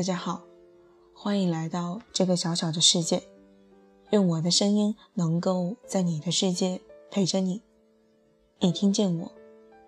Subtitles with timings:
[0.00, 0.44] 大家好，
[1.12, 3.22] 欢迎来到这个小小的世界。
[4.12, 6.80] 愿我的声音能够在你的世界
[7.10, 7.60] 陪着你。
[8.60, 9.32] 你听见我，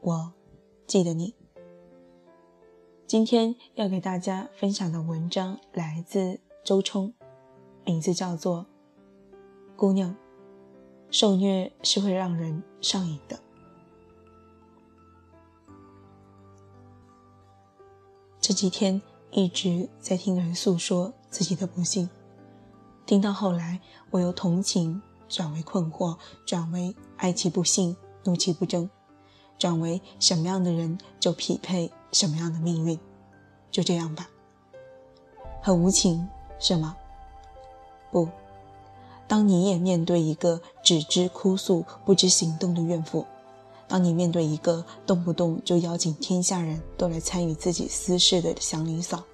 [0.00, 0.32] 我
[0.86, 1.34] 记得你。
[3.06, 7.12] 今天要给大家分享的文章来自周冲，
[7.84, 8.64] 名字叫做
[9.76, 10.10] 《姑娘》，
[11.10, 13.38] 受虐是会让人上瘾的。
[18.40, 22.08] 这几天一直在听人诉说自己的不幸，
[23.04, 28.88] 听到后来，我由同情转为困惑，转为爱其不幸，怒其不争，
[29.58, 32.98] 转为什么样的人就匹配什么样的命运，
[33.70, 34.28] 就这样吧。
[35.62, 36.26] 很无情
[36.58, 36.96] 是吗？
[38.10, 38.28] 不，
[39.26, 43.26] 当你也面对一个只知哭诉不知行动的怨妇。
[43.88, 49.24] 当你面对一个动不动就邀请天下人都来参与自己私事的祥林嫂，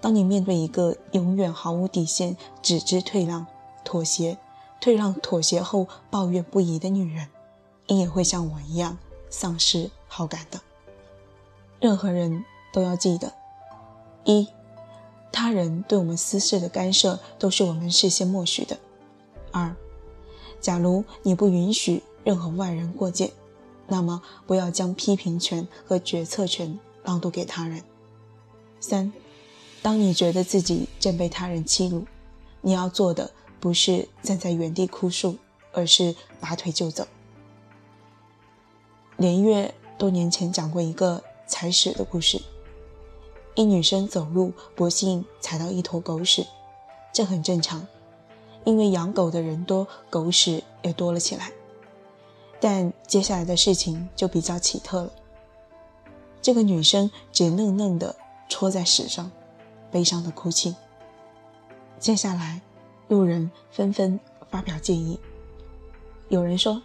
[0.00, 3.44] 当你面对一个永远毫无底线、只知退让、
[3.84, 4.38] 妥协、
[4.80, 7.26] 退让、妥协后抱怨不已的女人，
[7.88, 8.96] 你也会像我一样
[9.28, 10.60] 丧失好感的。
[11.80, 13.32] 任何人都要记得：
[14.24, 14.46] 一，
[15.32, 18.76] 他人对我们私事的干涉都是我们事先默许的；
[19.50, 19.74] 二，
[20.60, 23.32] 假如你不允许任何外人过界。
[23.90, 27.82] 那么，不要将批评权和决策权让渡给他人。
[28.78, 29.12] 三，
[29.82, 32.06] 当你觉得自己正被他人欺辱，
[32.60, 35.36] 你要做的不是站在原地哭诉，
[35.72, 37.04] 而是拔腿就走。
[39.16, 42.40] 连月多年前讲过一个踩屎的故事：
[43.56, 46.46] 一女生走路不幸踩到一坨狗屎，
[47.12, 47.84] 这很正常，
[48.64, 51.50] 因为养狗的人多，狗屎也多了起来。
[52.60, 55.10] 但接下来的事情就比较奇特了。
[56.42, 58.14] 这个女生只愣愣地
[58.48, 59.30] 戳在屎上，
[59.90, 60.74] 悲伤的哭泣。
[61.98, 62.60] 接下来，
[63.08, 64.18] 路人纷纷
[64.50, 65.18] 发表建议。
[66.28, 66.82] 有人说：“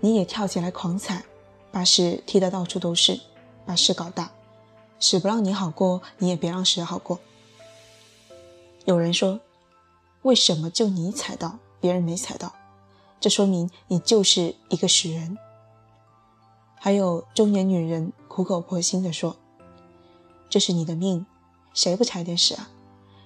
[0.00, 1.24] 你也跳起来狂踩，
[1.70, 3.20] 把屎踢得到处都是，
[3.66, 4.30] 把事搞大。
[5.00, 7.18] 屎不让你好过，你也别让屎好过。”
[8.84, 9.40] 有人说
[10.22, 12.52] ：“为什么就你踩到，别人没踩到？”
[13.20, 15.36] 这说明你就是一个屎人。
[16.76, 19.36] 还有中年女人苦口婆心地说
[20.48, 21.26] ：“这是你的命，
[21.74, 22.70] 谁不踩点屎啊？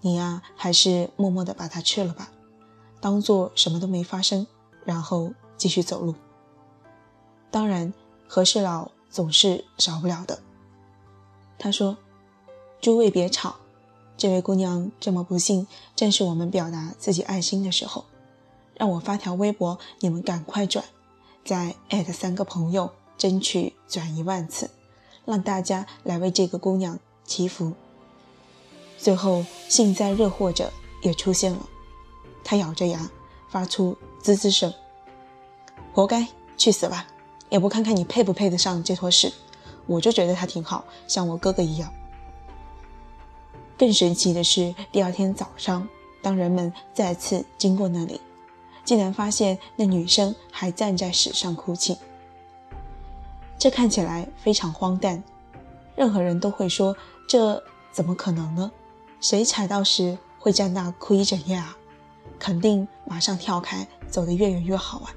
[0.00, 2.30] 你呀，还是默默地把它吃了吧，
[3.00, 4.46] 当做什么都没发生，
[4.84, 6.14] 然后继续走路。”
[7.52, 7.92] 当然，
[8.26, 10.40] 和事佬总是少不了的。
[11.58, 11.98] 他说
[12.80, 13.56] ：“诸位别吵，
[14.16, 18.06] 这位姑娘这么不幸，正是我们表达自己爱心的时候。”
[18.76, 20.84] 让我发条微博，你们赶快转，
[21.44, 24.70] 再艾特三个朋友，争取转一万次，
[25.24, 27.72] 让大家来为这个姑娘祈福。
[28.98, 31.68] 最后，幸灾乐祸者也出现了，
[32.42, 33.10] 他咬着牙
[33.48, 34.72] 发出滋滋声
[35.92, 37.06] ：“活该，去死吧！
[37.50, 39.32] 也不看看你配不配得上这坨屎，
[39.86, 41.92] 我就觉得他挺好，像我哥哥一样。”
[43.78, 45.86] 更神奇的是，第二天早上，
[46.22, 48.20] 当人们再次经过那里。
[48.84, 51.96] 竟然发现那女生还站在屎上哭泣，
[53.58, 55.22] 这看起来非常荒诞。
[55.96, 56.96] 任何人都会说
[57.26, 57.62] ：“这
[57.92, 58.70] 怎么可能呢？
[59.20, 61.76] 谁踩到屎会在那哭一整夜啊？
[62.38, 65.14] 肯定马上跳开，走得越远越好啊！”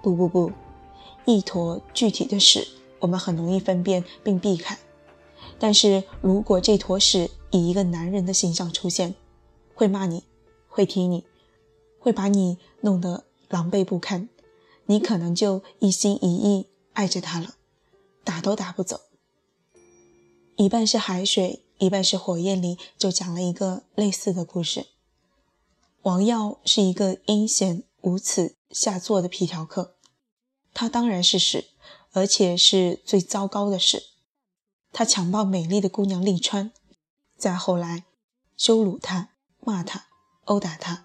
[0.00, 0.52] 不不不，
[1.24, 2.66] 一坨具体的屎，
[3.00, 4.78] 我们很容易分辨并避开。
[5.58, 9.14] 但是如果这坨屎以一个男人的形象出现，
[9.74, 10.22] 会骂你，
[10.68, 11.24] 会踢你。
[11.98, 14.28] 会把你弄得狼狈不堪，
[14.86, 17.54] 你可能就一心一意爱着他了，
[18.24, 19.00] 打都打不走。
[20.56, 24.86] 一半是海水，一半是火焰里，就讲了一个类似的故事。
[26.02, 29.94] 王耀是一个阴险无耻下作的皮条客，
[30.72, 31.66] 他当然是屎，
[32.12, 34.02] 而且是最糟糕的屎。
[34.92, 36.72] 他强暴美丽的姑娘丽川，
[37.36, 38.04] 再后来
[38.56, 39.30] 羞辱她、
[39.60, 40.06] 骂她、
[40.46, 41.04] 殴打她。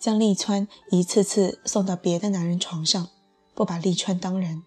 [0.00, 3.08] 将利川一次次送到别的男人床上，
[3.54, 4.62] 不把利川当人，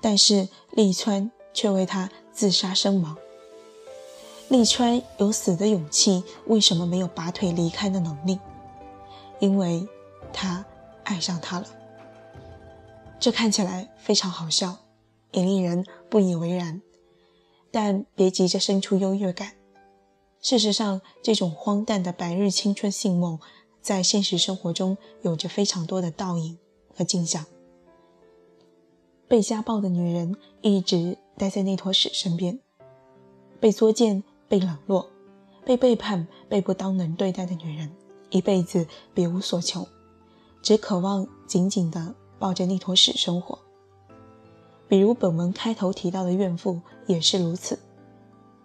[0.00, 3.18] 但是利川却为他自杀身亡。
[4.48, 8.38] 利川有死的勇气，为什么没有拔腿离开的能力？
[9.40, 9.86] 因为
[10.32, 10.64] 他
[11.04, 11.66] 爱上他了。
[13.20, 14.78] 这看起来非常好笑，
[15.32, 16.80] 也令人不以为然。
[17.70, 19.52] 但别急着生出优越感。
[20.40, 23.38] 事实上，这种荒诞的白日青春性梦。
[23.84, 26.58] 在现实生活中，有着非常多的倒影
[26.96, 27.44] 和镜像。
[29.28, 32.58] 被家暴的女人一直待在那坨屎身边，
[33.60, 35.10] 被作践、被冷落、
[35.66, 37.94] 被背叛、被不当人对待的女人，
[38.30, 39.86] 一辈子别无所求，
[40.62, 43.58] 只渴望紧紧地抱着那坨屎生活。
[44.88, 47.78] 比如本文开头提到的怨妇也是如此，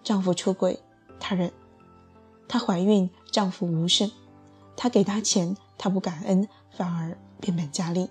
[0.01, 0.79] 丈夫出轨，
[1.19, 1.49] 她忍；
[2.47, 4.07] 她怀孕，丈夫无视；
[4.81, 8.09] 他给他钱，他不感恩，反而变本加厉。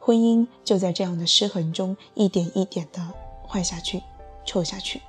[0.00, 3.00] 婚姻就在这样的失衡中一点一点的
[3.46, 4.02] 坏下去、
[4.44, 5.00] 臭下去。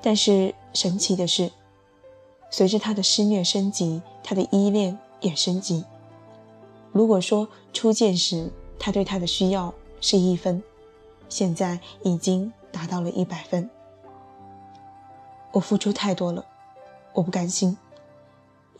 [0.00, 1.50] 但是神奇的是，
[2.48, 5.84] 随着他的施虐升级，他的依恋也升级。
[6.92, 10.62] 如果说初见时他对她的需要是一分，
[11.28, 13.68] 现在已经达到了一百分。
[15.50, 16.46] 我付出太多了，
[17.14, 17.76] 我不甘心。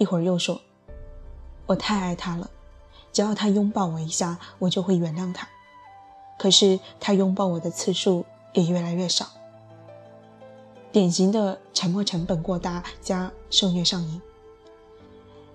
[0.00, 0.58] 一会儿又说，
[1.66, 2.50] 我太爱他了。
[3.12, 5.46] 只要他拥抱我一下，我就会原谅他。
[6.38, 8.24] 可是他拥抱我的次数
[8.54, 9.26] 也越来越少，
[10.90, 14.22] 典型的沉默成本过大加受虐上瘾。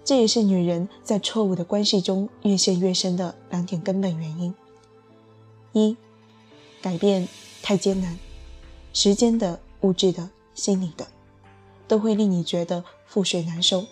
[0.04, 4.54] 这也是女人在错误的关系中越陷越深的两点根本原因：
[5.72, 5.98] 一、
[6.84, 7.28] 改变
[7.64, 8.20] 太艰难，
[8.94, 11.08] 时间的、物质的、心理的，
[11.88, 13.88] 都会令你觉得覆水难收。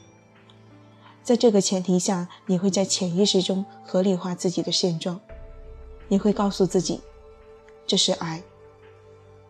[1.23, 5.21] 在这个前提下，你会在潜意识中合理化自己的现状，
[6.09, 6.99] 你会告诉自己
[7.87, 8.43] 这是爱，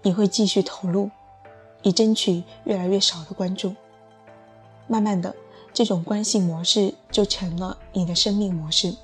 [0.04, 1.10] 你会继续投入，
[1.82, 3.74] 以争取越来越少的关注。
[4.88, 5.36] 慢慢的，
[5.74, 8.96] 这种关系模式就成了你的生命模式，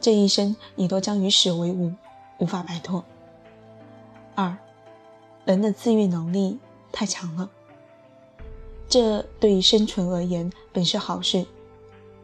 [0.00, 1.92] 这一生你都将与屎为伍，
[2.38, 3.04] 无法摆脱。
[4.34, 4.58] 二，
[5.44, 6.58] 人的自愈能力
[6.90, 7.48] 太强了，
[8.88, 11.46] 这对于生存而言本是好事。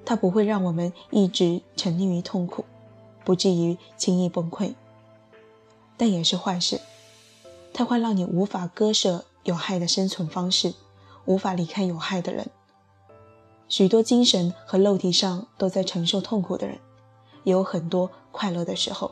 [0.06, 2.64] 它不会让我们一直沉溺于痛苦，
[3.24, 4.74] 不至于轻易崩溃，
[5.98, 6.80] 但也是坏事。
[7.74, 10.72] 它会让你无法割舍有害的生存方式，
[11.26, 12.48] 无法离开有害的人。
[13.68, 16.78] 许多精神和肉体上都在承受痛苦的人，
[17.42, 19.10] 也有很多快乐的时候，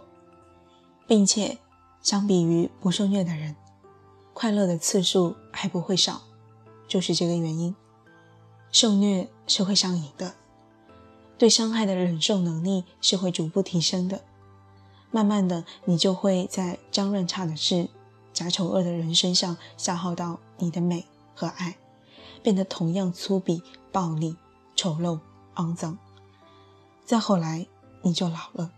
[1.08, 1.58] 并且
[2.00, 3.56] 相比于不受虐的人，
[4.32, 6.23] 快乐的次数还不会少，
[6.87, 7.75] 就是这个原因。
[8.70, 10.35] 受虐是会上瘾的。
[11.37, 14.23] 对伤害的忍受能力是会逐步提升的，
[15.11, 17.89] 慢慢的，你就会在脏乱差的事、
[18.33, 21.05] 假丑恶的人身上消耗到你的美
[21.35, 21.77] 和爱，
[22.43, 23.61] 变得同样粗鄙、
[23.91, 24.37] 暴力、
[24.77, 25.19] 丑陋、
[25.57, 25.99] 肮脏。
[27.05, 27.67] 再后来，
[28.03, 28.71] 你就老了，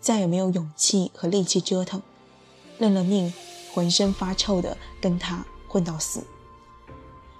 [0.00, 2.02] 再也没有勇气和力气折腾，
[2.78, 3.32] 认了命，
[3.74, 6.24] 浑身发臭的跟他混到死。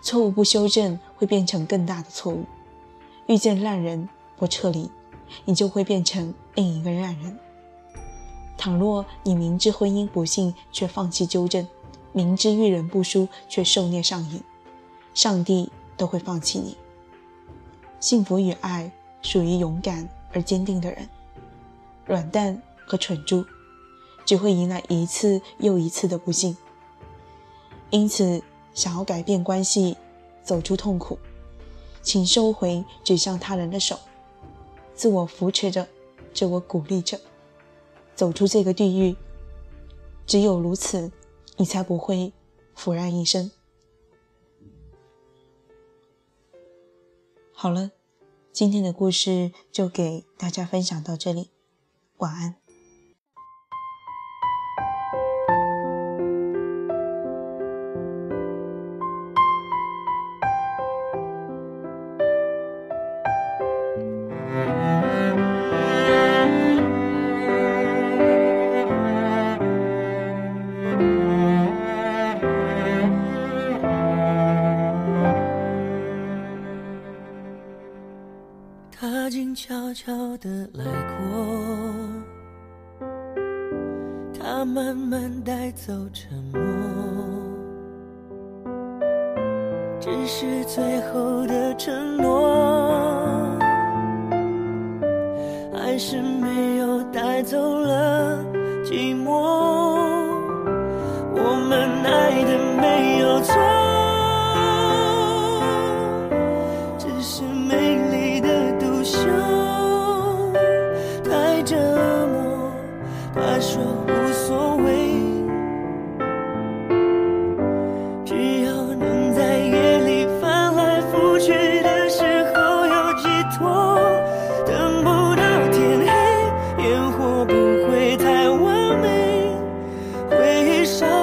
[0.02, 2.44] 错误不修正，会变成更大的错误。
[3.26, 4.08] 遇见烂人。
[4.42, 4.90] 或撤离，
[5.44, 7.38] 你就会变成另一个烂人。
[8.58, 11.64] 倘若你明知婚姻不幸却放弃纠正，
[12.10, 14.42] 明知遇人不淑却受虐上瘾，
[15.14, 16.76] 上帝都会放弃你。
[18.00, 18.90] 幸福与爱
[19.22, 21.08] 属于勇敢而坚定的人，
[22.04, 23.46] 软蛋和蠢猪
[24.26, 26.56] 只会迎来一次又一次的不幸。
[27.90, 28.42] 因此，
[28.74, 29.96] 想要改变关系，
[30.42, 31.16] 走出痛苦，
[32.02, 33.96] 请收回指向他人的手。
[34.94, 35.88] 自我扶持着，
[36.32, 37.20] 自我鼓励着，
[38.14, 39.16] 走出这个地狱。
[40.26, 41.10] 只有如此，
[41.56, 42.32] 你才不会
[42.74, 43.50] 腐烂一生。
[47.52, 47.90] 好了，
[48.52, 51.50] 今天的故事就给大家分享到这里，
[52.18, 52.61] 晚安。
[78.94, 81.26] 他静悄悄地来过，
[84.38, 86.60] 他慢慢带走沉默，
[89.98, 93.58] 只是最后的承诺，
[95.74, 98.38] 还是没有带走了
[98.84, 99.32] 寂寞。
[101.34, 102.56] 我们爱的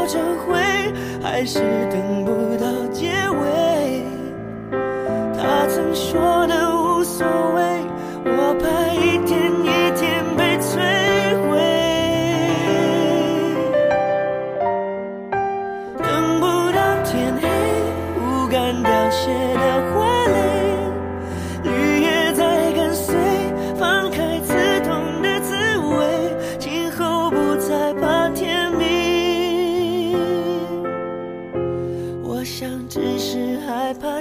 [0.10, 0.58] 成灰，
[1.22, 1.60] 还是
[1.92, 4.04] 等不到结尾。
[5.38, 7.69] 他曾说的无所谓。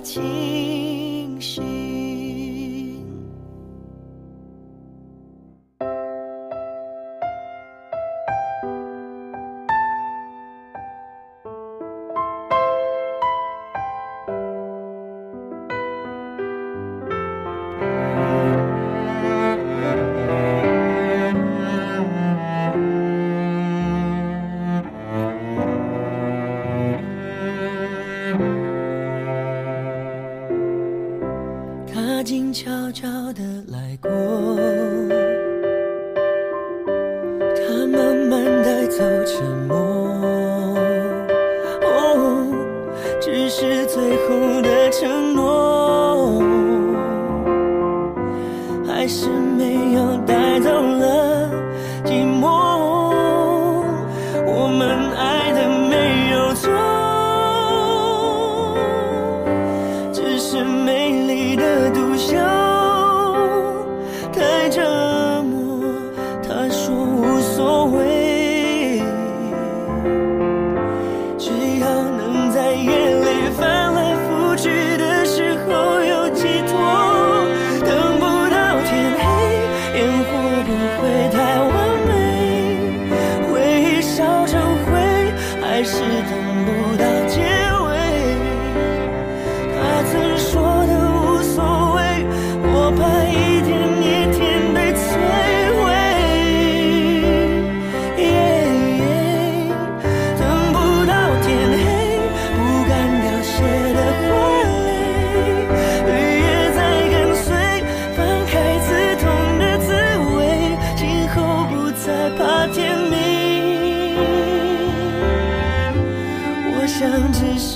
[0.08, 0.57] 情。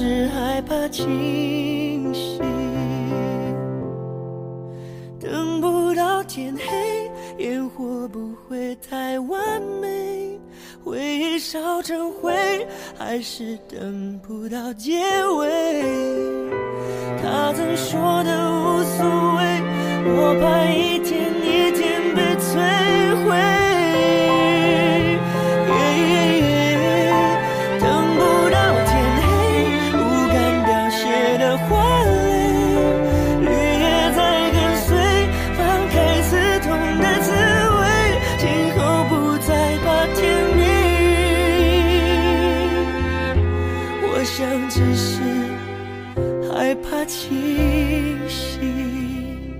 [0.02, 2.40] 是害怕清醒，
[5.20, 10.40] 等不到天黑，烟火不会太完美，
[10.82, 12.34] 回忆烧成灰，
[12.98, 14.98] 还是等不到结
[15.36, 15.72] 尾，
[17.22, 19.06] 他曾说的无所
[19.36, 19.62] 谓，
[20.16, 21.11] 我怕一天。
[47.22, 49.54] 清醒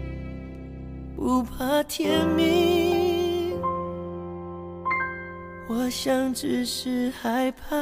[1.15, 3.55] 不怕天明
[5.69, 7.77] 我想只是害怕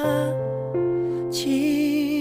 [1.31, 2.20] 清